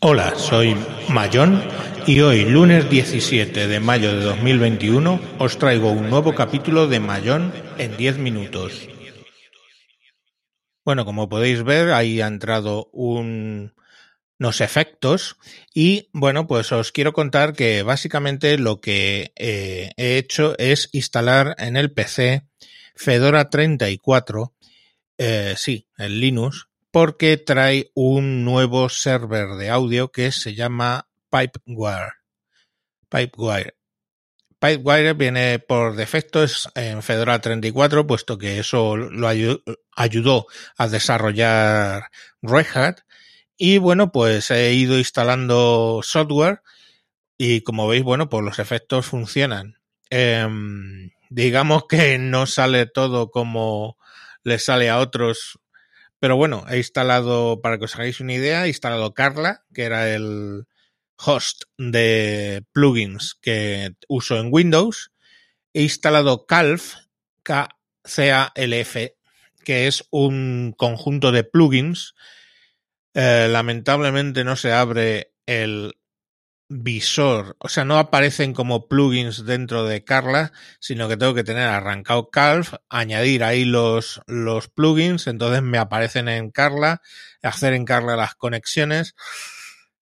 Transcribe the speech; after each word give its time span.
Hola, 0.00 0.34
soy 0.36 0.76
Mayón 1.08 1.62
y 2.06 2.20
hoy, 2.20 2.44
lunes 2.44 2.90
17 2.90 3.66
de 3.66 3.80
mayo 3.80 4.14
de 4.14 4.24
2021, 4.24 5.20
os 5.38 5.58
traigo 5.58 5.90
un 5.90 6.10
nuevo 6.10 6.34
capítulo 6.34 6.86
de 6.86 7.00
Mayón 7.00 7.52
en 7.78 7.96
10 7.96 8.18
minutos. 8.18 8.88
Bueno, 10.84 11.04
como 11.04 11.28
podéis 11.28 11.62
ver, 11.62 11.92
ahí 11.92 12.20
ha 12.20 12.26
entrado 12.26 12.90
unos 12.92 13.72
efectos 14.60 15.36
y 15.72 16.10
bueno, 16.12 16.46
pues 16.46 16.72
os 16.72 16.92
quiero 16.92 17.12
contar 17.12 17.54
que 17.54 17.82
básicamente 17.82 18.58
lo 18.58 18.80
que 18.80 19.32
eh, 19.36 19.92
he 19.96 20.18
hecho 20.18 20.54
es 20.58 20.90
instalar 20.92 21.54
en 21.58 21.76
el 21.76 21.92
PC 21.92 22.46
Fedora 22.94 23.48
34, 23.48 24.54
eh, 25.18 25.54
sí, 25.56 25.88
el 25.96 26.20
Linux, 26.20 26.68
porque 26.94 27.38
trae 27.38 27.90
un 27.96 28.44
nuevo 28.44 28.88
server 28.88 29.56
de 29.56 29.68
audio 29.68 30.12
que 30.12 30.30
se 30.30 30.54
llama 30.54 31.08
Pipewire. 31.28 32.12
Pipewire. 33.08 33.74
Pipewire 34.60 35.14
viene 35.14 35.58
por 35.58 35.96
defecto 35.96 36.46
en 36.76 37.02
Fedora 37.02 37.40
34, 37.40 38.06
puesto 38.06 38.38
que 38.38 38.60
eso 38.60 38.96
lo 38.96 39.26
ayudó 39.96 40.46
a 40.76 40.86
desarrollar 40.86 42.10
Red 42.42 42.66
Hat. 42.76 43.00
Y 43.56 43.78
bueno, 43.78 44.12
pues 44.12 44.52
he 44.52 44.74
ido 44.74 44.96
instalando 44.96 45.98
software 46.04 46.62
y 47.36 47.62
como 47.62 47.88
veis, 47.88 48.04
bueno, 48.04 48.28
pues 48.28 48.44
los 48.44 48.60
efectos 48.60 49.06
funcionan. 49.06 49.80
Em, 50.10 51.10
digamos 51.28 51.86
que 51.88 52.18
no 52.18 52.46
sale 52.46 52.86
todo 52.86 53.32
como 53.32 53.98
le 54.44 54.60
sale 54.60 54.90
a 54.90 55.00
otros 55.00 55.58
pero 56.24 56.38
bueno, 56.38 56.64
he 56.70 56.78
instalado, 56.78 57.60
para 57.60 57.76
que 57.76 57.84
os 57.84 57.94
hagáis 57.96 58.18
una 58.18 58.32
idea, 58.32 58.64
he 58.64 58.68
instalado 58.68 59.12
Carla, 59.12 59.66
que 59.74 59.82
era 59.82 60.08
el 60.14 60.64
host 61.18 61.64
de 61.76 62.64
plugins 62.72 63.34
que 63.42 63.90
uso 64.08 64.38
en 64.38 64.48
Windows. 64.50 65.12
He 65.74 65.82
instalado 65.82 66.46
Calf, 66.46 66.94
K-C-A-L-F, 67.42 69.18
que 69.64 69.86
es 69.86 70.06
un 70.08 70.74
conjunto 70.78 71.30
de 71.30 71.44
plugins. 71.44 72.14
Eh, 73.12 73.48
lamentablemente 73.50 74.44
no 74.44 74.56
se 74.56 74.72
abre 74.72 75.34
el 75.44 75.92
visor, 76.68 77.56
o 77.58 77.68
sea, 77.68 77.84
no 77.84 77.98
aparecen 77.98 78.54
como 78.54 78.88
plugins 78.88 79.44
dentro 79.44 79.84
de 79.84 80.02
Carla, 80.02 80.52
sino 80.80 81.08
que 81.08 81.16
tengo 81.16 81.34
que 81.34 81.44
tener 81.44 81.68
arrancado 81.68 82.30
Calf, 82.30 82.74
añadir 82.88 83.44
ahí 83.44 83.64
los, 83.64 84.22
los 84.26 84.68
plugins, 84.68 85.26
entonces 85.26 85.62
me 85.62 85.78
aparecen 85.78 86.28
en 86.28 86.50
Carla, 86.50 87.02
hacer 87.42 87.74
en 87.74 87.84
Carla 87.84 88.16
las 88.16 88.34
conexiones. 88.34 89.14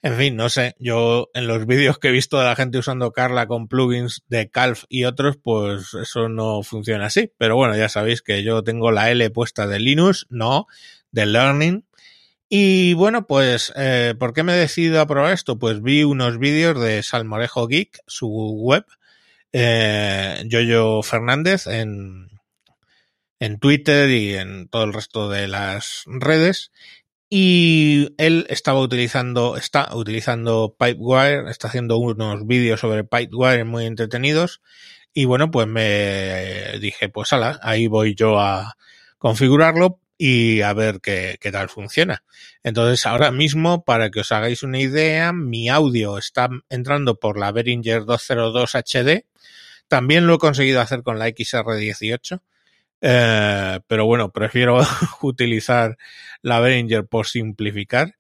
En 0.05 0.16
fin, 0.16 0.34
no 0.34 0.48
sé, 0.48 0.74
yo 0.80 1.30
en 1.33 1.46
los 1.46 1.64
vídeos 1.64 1.98
que 1.98 2.08
he 2.08 2.12
visto 2.12 2.38
de 2.38 2.44
la 2.44 2.56
gente 2.56 2.78
usando 2.78 3.12
Carla 3.12 3.46
con 3.46 3.68
plugins 3.68 4.22
de 4.27 4.50
Calf 4.50 4.84
y 4.88 5.05
otros, 5.05 5.36
pues 5.40 5.94
eso 5.94 6.28
no 6.28 6.62
funciona 6.64 7.06
así. 7.06 7.33
Pero 7.38 7.55
bueno, 7.55 7.77
ya 7.77 7.88
sabéis 7.88 8.20
que 8.20 8.42
yo 8.42 8.64
tengo 8.64 8.90
la 8.90 9.10
L 9.12 9.30
puesta 9.30 9.68
de 9.68 9.78
Linux, 9.78 10.27
no 10.28 10.66
de 11.12 11.27
Learning, 11.27 11.86
y 12.55 12.92
bueno, 12.92 13.27
pues, 13.27 13.72
eh, 13.77 14.14
¿por 14.19 14.34
qué 14.34 14.42
me 14.42 14.53
he 14.53 14.58
decidido 14.58 15.00
a 15.00 15.06
probar 15.06 15.33
esto? 15.33 15.58
Pues 15.58 15.81
vi 15.81 16.05
unos 16.05 16.39
vídeos 16.39 16.78
de 16.78 17.03
Salmorejo 17.03 17.67
Geek, 17.67 18.00
su 18.06 18.28
web, 18.28 18.84
eh, 19.55 20.45
Fernández 21.03 21.67
en, 21.67 22.28
en 23.41 23.58
Twitter 23.58 24.11
y 24.11 24.34
en 24.34 24.69
todo 24.69 24.84
el 24.84 24.92
resto 24.92 25.30
de 25.30 25.48
las 25.48 26.03
redes. 26.05 26.73
Y 27.30 28.14
él 28.19 28.45
estaba 28.50 28.80
utilizando, 28.80 29.56
está 29.56 29.97
utilizando 29.97 30.77
Pipewire, 30.78 31.50
está 31.50 31.69
haciendo 31.69 31.97
unos 31.97 32.47
vídeos 32.47 32.80
sobre 32.80 33.05
Pipewire 33.05 33.64
muy 33.64 33.86
entretenidos. 33.86 34.61
Y 35.14 35.25
bueno, 35.25 35.50
pues 35.50 35.69
me 35.69 36.78
dije, 36.80 37.08
pues 37.08 37.33
ala, 37.33 37.58
ahí 37.62 37.86
voy 37.86 38.14
yo 38.14 38.39
a 38.39 38.77
configurarlo 39.17 40.02
y 40.24 40.62
a 40.62 40.72
ver 40.72 41.00
qué, 41.00 41.36
tal 41.50 41.68
funciona. 41.68 42.22
Entonces, 42.62 43.06
ahora 43.06 43.33
mismo, 43.33 43.84
para 43.84 44.08
que 44.08 44.20
os 44.20 44.30
hagáis 44.30 44.62
una 44.62 44.78
idea, 44.78 45.33
mi 45.33 45.68
audio 45.68 46.16
está 46.16 46.48
entrando 46.68 47.18
por 47.18 47.36
la 47.40 47.50
Behringer 47.50 48.05
202 48.05 48.77
HD. 48.77 49.27
También 49.88 50.28
lo 50.28 50.34
he 50.34 50.38
conseguido 50.38 50.80
hacer 50.80 51.02
con 51.02 51.18
la 51.18 51.27
XR18. 51.27 52.40
Eh, 53.00 53.80
pero 53.88 54.06
bueno, 54.06 54.30
prefiero 54.30 54.78
utilizar 55.22 55.98
la 56.40 56.61
Behringer 56.61 57.05
por 57.05 57.27
simplificar. 57.27 58.14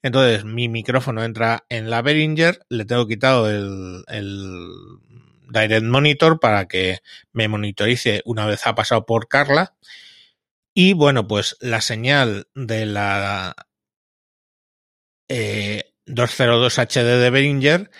Entonces, 0.00 0.46
mi 0.46 0.70
micrófono 0.70 1.22
entra 1.22 1.66
en 1.68 1.90
la 1.90 2.00
Behringer, 2.00 2.60
le 2.70 2.86
tengo 2.86 3.06
quitado 3.06 3.50
el, 3.50 4.04
el 4.08 4.70
Direct 5.50 5.84
Monitor 5.84 6.40
para 6.40 6.66
que 6.66 7.00
me 7.34 7.46
monitorice 7.48 8.22
una 8.24 8.46
vez 8.46 8.66
ha 8.66 8.74
pasado 8.74 9.04
por 9.04 9.28
Carla. 9.28 9.74
Y 10.74 10.94
bueno, 10.94 11.28
pues 11.28 11.56
la 11.60 11.80
señal 11.82 12.48
de 12.54 12.86
la 12.86 13.54
eh, 15.28 15.92
202 16.06 16.78
HD 16.78 17.20
de 17.20 17.30
Behringer 17.30 17.90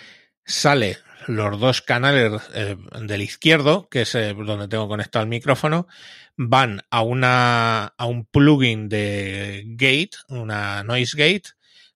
sale 0.45 0.97
los 1.27 1.59
dos 1.59 1.81
canales 1.81 2.41
eh, 2.53 2.75
del 3.01 3.21
izquierdo, 3.21 3.87
que 3.89 4.01
es 4.01 4.15
eh, 4.15 4.33
donde 4.33 4.67
tengo 4.67 4.87
conectado 4.87 5.23
el 5.23 5.29
micrófono, 5.29 5.87
van 6.35 6.81
a 6.89 7.01
una 7.03 7.85
a 7.85 8.05
un 8.07 8.25
plugin 8.25 8.89
de 8.89 9.63
gate, 9.67 10.17
una 10.29 10.83
noise 10.83 11.15
gate 11.15 11.51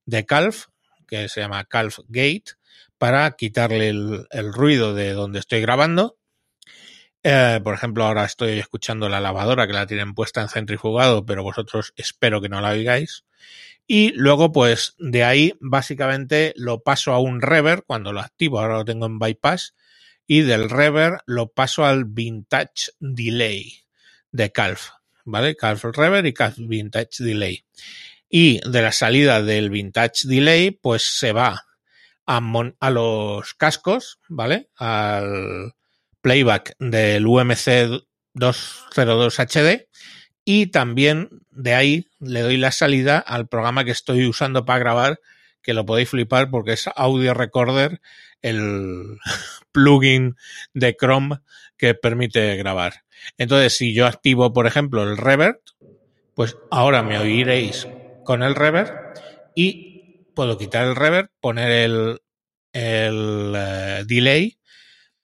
de 0.06 0.26
Calf, 0.26 0.68
que 1.08 1.28
se 1.28 1.42
llama 1.42 1.66
Calf 1.66 2.00
Gate, 2.08 2.54
para 3.00 3.32
quitarle 3.32 3.90
el, 3.90 4.28
el 4.30 4.54
ruido 4.54 4.94
de 4.94 5.14
donde 5.14 5.40
estoy 5.40 5.62
grabando 5.62 6.18
eh, 7.30 7.60
por 7.62 7.74
ejemplo, 7.74 8.06
ahora 8.06 8.24
estoy 8.24 8.58
escuchando 8.58 9.10
la 9.10 9.20
lavadora 9.20 9.68
que 9.68 9.74
la 9.74 9.86
tienen 9.86 10.14
puesta 10.14 10.42
en 10.42 10.48
centrifugado, 10.48 11.26
pero 11.26 11.44
vosotros 11.44 11.92
espero 11.98 12.40
que 12.40 12.48
no 12.48 12.62
la 12.62 12.70
oigáis. 12.70 13.26
Y 13.86 14.14
luego, 14.14 14.54
pues 14.54 14.96
de 14.98 15.26
ahí, 15.26 15.54
básicamente 15.60 16.54
lo 16.56 16.84
paso 16.84 17.12
a 17.12 17.20
un 17.20 17.42
reverb 17.42 17.84
cuando 17.86 18.14
lo 18.14 18.22
activo. 18.22 18.62
Ahora 18.62 18.76
lo 18.76 18.86
tengo 18.86 19.08
en 19.08 19.20
bypass. 19.20 19.76
Y 20.26 20.42
del 20.42 20.70
reverb 20.70 21.20
lo 21.26 21.52
paso 21.52 21.86
al 21.86 22.06
vintage 22.06 22.92
delay 23.02 23.74
de 24.32 24.54
Calf. 24.54 24.92
¿Vale? 25.26 25.58
Calf 25.58 25.84
reverb 25.84 26.28
y 26.28 26.34
Calf 26.34 26.56
vintage 26.58 27.26
delay. 27.26 27.66
Y 28.30 28.62
de 28.70 28.82
la 28.82 28.94
salida 28.94 29.42
del 29.42 29.70
vintage 29.70 30.30
delay, 30.30 30.72
pues 30.72 31.04
se 31.04 31.34
va 31.34 31.66
a, 32.26 32.42
a 32.80 32.90
los 32.90 33.54
cascos, 33.54 34.20
¿vale? 34.30 34.70
Al, 34.78 35.74
playback 36.22 36.76
del 36.80 37.26
UMC 37.26 38.04
202 38.34 39.40
HD 39.40 39.88
y 40.46 40.68
también 40.68 41.30
de 41.52 41.74
ahí 41.74 42.08
le 42.20 42.42
doy 42.42 42.58
la 42.58 42.72
salida 42.72 43.20
al 43.20 43.48
programa 43.48 43.84
que 43.84 43.92
estoy 43.92 44.26
usando 44.26 44.66
para 44.66 44.80
grabar 44.80 45.20
que 45.62 45.74
lo 45.74 45.86
podéis 45.86 46.10
flipar 46.10 46.50
porque 46.50 46.72
es 46.72 46.90
Audio 46.96 47.34
Recorder, 47.34 48.00
el 48.42 49.18
plugin 49.74 50.38
de 50.74 50.96
Chrome 50.96 51.40
que 51.76 51.94
permite 51.94 52.56
grabar. 52.56 53.04
Entonces, 53.38 53.76
si 53.76 53.94
yo 53.94 54.06
activo, 54.06 54.54
por 54.54 54.66
ejemplo, 54.66 55.04
el 55.04 55.18
reverb, 55.18 55.60
pues 56.34 56.56
ahora 56.72 57.04
me 57.04 57.20
oiréis 57.20 57.88
con 58.24 58.44
el 58.44 58.56
reverb 58.56 58.94
y 59.56 60.24
puedo 60.34 60.58
quitar 60.58 60.88
el 60.88 60.96
reverb, 60.96 61.32
poner 61.42 61.72
el, 61.72 62.20
uh, 62.74 64.06
delay 64.06 64.58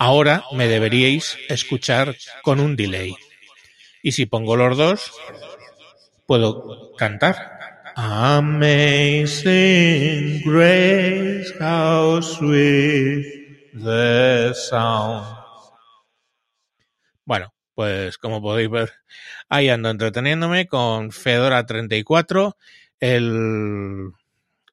Ahora 0.03 0.43
me 0.51 0.67
deberíais 0.67 1.37
escuchar 1.47 2.17
con 2.41 2.59
un 2.59 2.75
delay. 2.75 3.15
Y 4.01 4.11
si 4.11 4.25
pongo 4.25 4.57
los 4.57 4.75
dos, 4.75 5.13
puedo 6.25 6.91
cantar. 6.97 7.93
Amazing 7.95 8.41
grace, 10.43 11.53
how 11.57 12.21
sweet 12.21 13.71
the 13.81 14.51
sound. 14.53 15.37
Bueno, 17.23 17.53
pues 17.73 18.17
como 18.17 18.41
podéis 18.41 18.69
ver, 18.69 18.91
ahí 19.47 19.69
ando 19.69 19.89
entreteniéndome 19.89 20.67
con 20.67 21.13
Fedora 21.13 21.65
34, 21.65 22.57
el, 22.99 24.11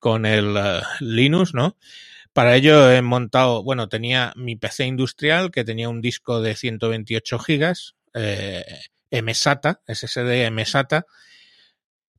con 0.01 0.27
el 0.27 0.57
uh, 0.57 0.83
Linux, 0.99 1.55
¿no? 1.55 1.77
Para 2.33 2.57
ello 2.57 2.91
he 2.91 3.03
montado, 3.03 3.63
bueno, 3.65 3.89
tenía 3.89 4.33
mi 4.37 4.57
PC 4.57 4.87
industrial 4.87 5.51
que 5.51 5.65
tenía 5.65 5.89
un 5.89 6.01
disco 6.01 6.41
de 6.41 6.55
128 6.55 7.39
gigas, 7.41 7.97
eh, 8.15 8.65
MSATA, 9.11 9.83
SSD 9.87 10.51
MSATA, 10.51 11.07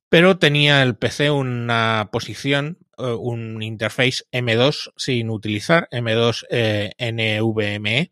pero 0.10 0.38
tenía 0.38 0.84
el 0.84 0.98
PC 0.98 1.32
una 1.32 2.10
posición, 2.12 2.78
eh, 2.98 3.04
un 3.04 3.64
interface 3.64 4.26
M2 4.34 4.92
sin 4.98 5.30
utilizar, 5.30 5.88
M2 5.92 6.46
eh, 6.50 6.92
NVMe, 7.00 8.12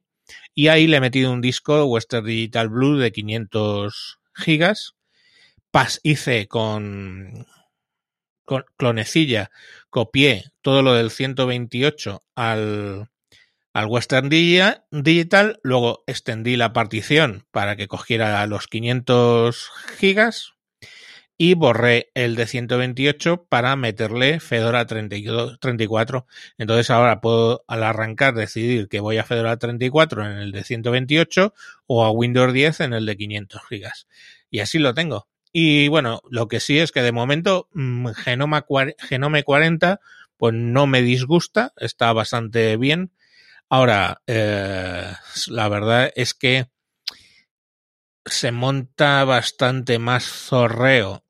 y 0.55 0.67
ahí 0.69 0.87
le 0.87 0.97
he 0.97 1.01
metido 1.01 1.33
un 1.33 1.41
disco 1.41 1.85
Western 1.85 2.25
Digital 2.25 2.69
Blue 2.69 2.97
de 2.97 3.11
500 3.11 4.19
gigas. 4.33 4.95
Pas 5.71 5.99
hice 6.03 6.47
con 6.47 7.45
clonecilla, 8.77 9.51
copié 9.89 10.45
todo 10.61 10.81
lo 10.81 10.93
del 10.93 11.11
128 11.11 12.21
al, 12.35 13.09
al 13.73 13.85
Western 13.85 14.29
Digital, 14.29 15.59
luego 15.63 16.03
extendí 16.07 16.55
la 16.55 16.73
partición 16.73 17.45
para 17.51 17.75
que 17.75 17.87
cogiera 17.87 18.45
los 18.47 18.67
500 18.67 19.71
gigas 19.97 20.53
y 21.41 21.53
borré 21.53 22.11
el 22.15 22.35
de 22.35 22.45
128 22.47 23.45
para 23.47 23.77
meterle 23.77 24.41
Fedora 24.41 24.85
32, 24.85 25.57
34. 25.61 26.27
Entonces 26.57 26.89
ahora 26.89 27.21
puedo 27.21 27.63
al 27.65 27.83
arrancar 27.83 28.33
decidir 28.33 28.89
que 28.89 28.99
voy 28.99 29.17
a 29.19 29.23
Fedora 29.23 29.55
34 29.55 30.25
en 30.25 30.37
el 30.37 30.51
de 30.51 30.65
128 30.65 31.53
o 31.87 32.03
a 32.03 32.11
Windows 32.11 32.51
10 32.51 32.81
en 32.81 32.93
el 32.93 33.05
de 33.05 33.15
500 33.15 33.61
gigas. 33.69 34.07
Y 34.51 34.59
así 34.59 34.79
lo 34.79 34.93
tengo. 34.93 35.28
Y 35.51 35.87
bueno, 35.87 36.21
lo 36.29 36.47
que 36.47 36.59
sí 36.59 36.79
es 36.79 36.91
que 36.91 37.01
de 37.01 37.11
momento 37.11 37.69
mm, 37.73 38.09
Genoma, 38.09 38.65
Genome 38.99 39.43
40 39.43 39.99
pues 40.37 40.53
no 40.53 40.87
me 40.87 41.01
disgusta, 41.01 41.73
está 41.77 42.13
bastante 42.13 42.77
bien. 42.77 43.11
Ahora, 43.67 44.21
eh, 44.25 45.13
la 45.47 45.69
verdad 45.69 46.11
es 46.15 46.33
que 46.33 46.67
se 48.25 48.51
monta 48.51 49.25
bastante 49.25 49.99
más 49.99 50.23
zorreo 50.23 51.25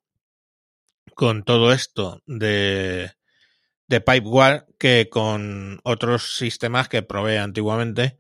con 1.16 1.44
todo 1.44 1.74
esto 1.74 2.22
de, 2.28 3.14
de 3.88 4.02
Pipewire 4.02 4.66
que 4.78 5.10
con 5.10 5.82
otros 5.84 6.38
sistemas 6.38 6.88
que 6.88 7.02
probé 7.02 7.40
antiguamente, 7.40 8.20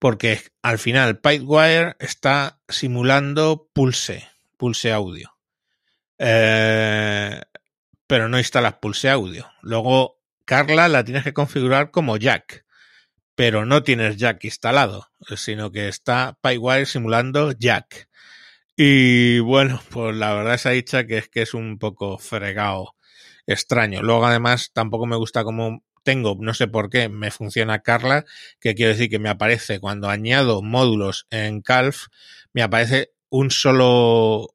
porque 0.00 0.40
al 0.62 0.80
final 0.80 1.20
Pipewire 1.20 1.96
está 2.00 2.60
simulando 2.68 3.70
Pulse, 3.72 4.28
Pulse 4.56 4.92
Audio. 4.92 5.33
Eh, 6.18 7.40
pero 8.06 8.28
no 8.28 8.38
instalas 8.38 8.74
Pulse 8.74 9.10
Audio. 9.10 9.50
Luego, 9.62 10.20
Carla 10.44 10.88
la 10.88 11.04
tienes 11.04 11.24
que 11.24 11.32
configurar 11.32 11.90
como 11.90 12.16
Jack, 12.16 12.64
pero 13.34 13.64
no 13.64 13.82
tienes 13.82 14.16
Jack 14.16 14.44
instalado, 14.44 15.08
sino 15.36 15.72
que 15.72 15.88
está 15.88 16.38
Pipewire 16.42 16.86
simulando 16.86 17.52
Jack. 17.52 18.08
Y 18.76 19.38
bueno, 19.40 19.80
pues 19.90 20.16
la 20.16 20.34
verdad 20.34 20.60
ha 20.64 20.70
dicha 20.70 21.06
que 21.06 21.18
es 21.18 21.28
que 21.28 21.42
es 21.42 21.54
un 21.54 21.78
poco 21.78 22.18
fregado, 22.18 22.94
extraño. 23.46 24.02
Luego 24.02 24.26
además 24.26 24.70
tampoco 24.72 25.06
me 25.06 25.16
gusta 25.16 25.44
cómo 25.44 25.82
tengo, 26.02 26.36
no 26.40 26.54
sé 26.54 26.68
por 26.68 26.90
qué, 26.90 27.08
me 27.08 27.30
funciona 27.30 27.80
Carla, 27.80 28.24
que 28.60 28.74
quiere 28.74 28.92
decir 28.92 29.10
que 29.10 29.18
me 29.18 29.30
aparece 29.30 29.80
cuando 29.80 30.08
añado 30.10 30.62
módulos 30.62 31.26
en 31.30 31.62
Calf, 31.62 32.06
me 32.52 32.62
aparece 32.62 33.12
un 33.30 33.50
solo 33.50 34.53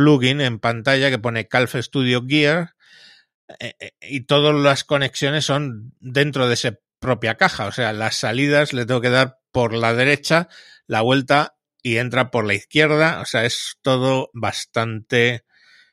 plugin 0.00 0.40
en 0.40 0.58
pantalla 0.60 1.10
que 1.10 1.18
pone 1.18 1.46
Calf 1.46 1.74
Studio 1.74 2.24
Gear 2.26 2.74
eh, 3.58 3.74
eh, 3.78 3.92
y 4.00 4.22
todas 4.22 4.54
las 4.54 4.82
conexiones 4.82 5.44
son 5.44 5.92
dentro 6.00 6.48
de 6.48 6.54
esa 6.54 6.78
propia 6.98 7.34
caja. 7.34 7.66
O 7.66 7.72
sea, 7.72 7.92
las 7.92 8.16
salidas 8.16 8.72
le 8.72 8.86
tengo 8.86 9.02
que 9.02 9.10
dar 9.10 9.38
por 9.52 9.74
la 9.74 9.92
derecha, 9.92 10.48
la 10.86 11.02
vuelta 11.02 11.56
y 11.82 11.98
entra 11.98 12.30
por 12.30 12.46
la 12.46 12.54
izquierda. 12.54 13.20
O 13.20 13.26
sea, 13.26 13.44
es 13.44 13.76
todo 13.82 14.30
bastante 14.32 15.44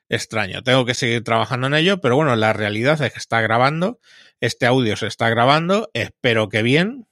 extraño. 0.07 0.63
Tengo 0.63 0.85
que 0.85 0.93
seguir 0.93 1.21
trabajando 1.25 1.67
en 1.67 1.73
ello, 1.73 1.99
pero 1.99 2.15
bueno, 2.15 2.37
la 2.37 2.53
realidad 2.53 3.01
es 3.01 3.11
que 3.11 3.19
está 3.19 3.41
grabando. 3.41 3.99
Este 4.39 4.67
audio 4.67 4.95
se 4.95 5.07
está 5.07 5.29
grabando. 5.29 5.89
Espero 5.93 6.47
que 6.47 6.61
bien. 6.61 7.09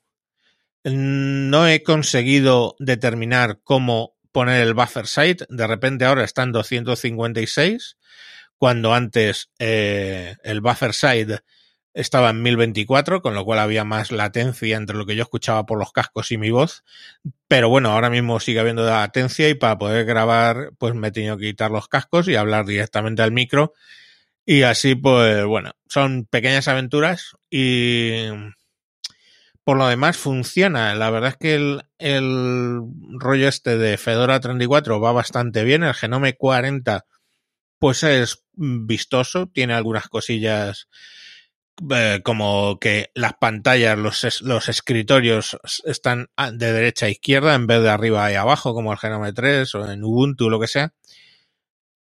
No 0.86 1.68
he 1.68 1.83
conseguido 1.83 2.77
determinar 2.80 3.59
cómo 3.65 4.14
poner 4.36 4.62
el 4.62 4.74
buffer 4.74 5.08
site. 5.08 5.46
De 5.48 5.66
repente 5.66 6.04
ahora 6.04 6.26
está 6.26 6.44
en 6.44 6.52
256, 6.52 7.98
cuando 8.58 8.94
antes 8.94 9.50
eh, 9.60 10.36
el 10.44 10.60
buffer 10.60 10.94
site 10.94 11.40
estaba 11.94 12.32
en 12.32 12.42
1024, 12.42 13.22
con 13.22 13.34
lo 13.34 13.46
cual 13.46 13.60
había 13.60 13.86
más 13.86 14.12
latencia 14.12 14.76
entre 14.76 14.98
lo 14.98 15.06
que 15.06 15.16
yo 15.16 15.24
escuchaba 15.24 15.66
por 15.66 15.80
los 15.80 15.94
cascos 15.94 16.34
y 16.34 16.38
mi 16.38 16.52
voz. 16.52 16.84
Pero 17.48 17.70
bueno, 17.70 17.92
ahora 17.92 18.10
mismo 18.10 18.42
sigue 18.42 18.60
habiendo 18.60 18.86
latencia 18.86 19.48
y 19.48 19.54
para 19.54 19.78
poder 19.78 20.04
grabar, 20.04 20.74
pues 20.78 20.94
me 20.96 21.08
he 21.08 21.12
tenido 21.12 21.38
que 21.38 21.46
quitar 21.46 21.72
los 21.72 21.88
cascos 21.88 22.28
y 22.28 22.36
hablar 22.36 22.66
directamente 22.66 23.22
al 23.22 23.32
micro. 23.32 23.72
Y 24.46 24.64
así, 24.64 24.96
pues 24.96 25.46
bueno, 25.46 25.72
son 25.88 26.26
pequeñas 26.26 26.68
aventuras 26.68 27.38
y 27.50 28.28
por 29.65 29.77
lo 29.77 29.88
demás 29.88 30.15
funciona. 30.15 30.95
La 30.95 31.09
verdad 31.09 31.31
es 31.31 31.38
que 31.38 31.56
el, 31.56 31.81
el 31.97 32.79
rollo 33.19 33.50
este 33.50 33.77
de 33.77 33.97
Fedora 33.97 34.39
34 34.39 35.01
va 35.01 35.12
bastante 35.12 35.63
bien. 35.65 35.83
El 35.83 35.95
Genome 35.95 36.38
40 36.38 37.06
pues 37.79 38.03
es 38.03 38.45
vistoso, 38.53 39.47
tiene 39.47 39.73
algunas 39.73 40.07
cosillas 40.07 40.88
eh, 41.91 42.21
como 42.23 42.79
que 42.79 43.12
las 43.15 43.33
pantallas, 43.33 43.97
los, 43.97 44.41
los 44.41 44.69
escritorios 44.69 45.57
están 45.83 46.27
de 46.53 46.71
derecha 46.71 47.07
a 47.07 47.09
izquierda 47.09 47.53
en 47.53 47.67
vez 47.67 47.81
de 47.81 47.89
arriba 47.89 48.31
y 48.31 48.35
abajo, 48.35 48.73
como 48.73 48.94
el 48.94 49.00
Genome 49.00 49.33
3 49.33 49.75
o 49.75 49.91
en 49.91 50.03
Ubuntu, 50.03 50.50
lo 50.50 50.59
que 50.59 50.67
sea. 50.67 50.94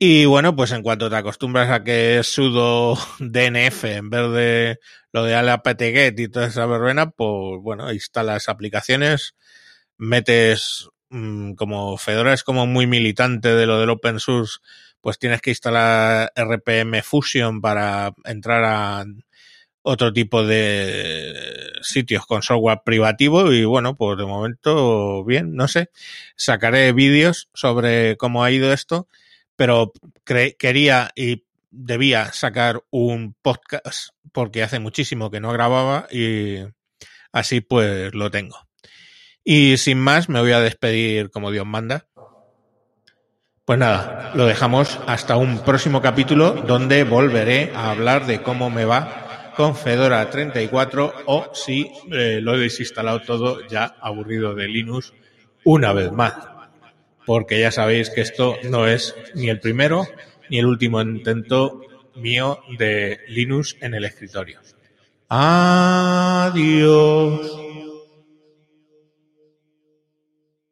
Y 0.05 0.25
bueno, 0.25 0.53
pues 0.53 0.73
en 0.73 0.83
cuanto 0.83 1.09
te 1.09 1.15
acostumbras 1.15 1.71
a 1.71 1.81
que 1.85 2.19
es 2.19 2.27
sudo 2.27 2.97
DNF 3.19 3.85
en 3.85 4.09
vez 4.09 4.31
de 4.33 4.79
lo 5.13 5.23
de 5.23 5.33
apt-get 5.33 6.19
y 6.19 6.27
toda 6.27 6.47
esa 6.47 6.65
verbena, 6.65 7.11
pues 7.11 7.61
bueno, 7.61 7.89
instalas 7.93 8.49
aplicaciones, 8.49 9.33
metes 9.97 10.89
mmm, 11.09 11.53
como 11.53 11.95
Fedora 11.97 12.33
es 12.33 12.43
como 12.43 12.67
muy 12.67 12.85
militante 12.85 13.55
de 13.55 13.65
lo 13.65 13.79
del 13.79 13.91
open 13.91 14.19
source, 14.19 14.57
pues 14.99 15.19
tienes 15.19 15.39
que 15.41 15.51
instalar 15.51 16.33
RPM 16.35 17.01
Fusion 17.01 17.61
para 17.61 18.13
entrar 18.25 18.65
a 18.65 19.05
otro 19.83 20.11
tipo 20.11 20.45
de 20.45 21.71
sitios 21.81 22.25
con 22.25 22.41
software 22.41 22.81
privativo 22.83 23.53
y 23.53 23.63
bueno, 23.63 23.95
pues 23.95 24.17
de 24.17 24.25
momento 24.25 25.23
bien, 25.23 25.55
no 25.55 25.69
sé, 25.69 25.91
sacaré 26.35 26.91
vídeos 26.91 27.49
sobre 27.53 28.17
cómo 28.17 28.43
ha 28.43 28.51
ido 28.51 28.73
esto, 28.73 29.07
pero 29.63 29.93
quería 30.25 31.11
y 31.15 31.45
debía 31.71 32.33
sacar 32.33 32.83
un 32.89 33.33
podcast 33.41 34.09
porque 34.33 34.61
hace 34.61 34.79
muchísimo 34.79 35.31
que 35.31 35.39
no 35.39 35.53
grababa 35.53 36.05
y 36.11 36.57
así 37.31 37.61
pues 37.61 38.13
lo 38.13 38.29
tengo. 38.29 38.57
Y 39.41 39.77
sin 39.77 39.99
más, 39.99 40.27
me 40.27 40.41
voy 40.41 40.51
a 40.51 40.59
despedir 40.59 41.31
como 41.31 41.49
Dios 41.49 41.65
manda. 41.65 42.07
Pues 43.63 43.79
nada, 43.79 44.33
lo 44.35 44.47
dejamos 44.47 44.99
hasta 45.07 45.37
un 45.37 45.59
próximo 45.59 46.01
capítulo 46.01 46.51
donde 46.67 47.05
volveré 47.05 47.71
a 47.73 47.91
hablar 47.91 48.25
de 48.25 48.41
cómo 48.41 48.69
me 48.69 48.83
va 48.83 49.53
con 49.55 49.77
Fedora 49.77 50.29
34 50.29 51.13
o 51.25 51.51
si 51.53 51.89
eh, 52.11 52.41
lo 52.41 52.55
he 52.55 52.59
desinstalado 52.59 53.21
todo 53.21 53.65
ya 53.65 53.95
aburrido 54.01 54.55
de 54.55 54.67
Linux 54.67 55.13
una 55.63 55.93
vez 55.93 56.11
más. 56.11 56.33
Porque 57.25 57.59
ya 57.59 57.71
sabéis 57.71 58.09
que 58.09 58.21
esto 58.21 58.57
no 58.63 58.87
es 58.87 59.15
ni 59.33 59.49
el 59.49 59.59
primero 59.59 60.07
ni 60.49 60.59
el 60.59 60.65
último 60.65 61.01
intento 61.01 61.81
mío 62.15 62.59
de 62.77 63.19
Linux 63.27 63.75
en 63.81 63.93
el 63.95 64.05
escritorio. 64.05 64.59
Adiós. 65.29 66.83